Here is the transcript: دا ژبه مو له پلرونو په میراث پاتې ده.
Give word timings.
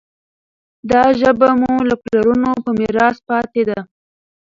دا 0.91 1.03
ژبه 1.19 1.49
مو 1.59 1.73
له 1.89 1.95
پلرونو 2.03 2.51
په 2.63 2.71
میراث 2.79 3.17
پاتې 3.29 3.61
ده. 3.69 3.79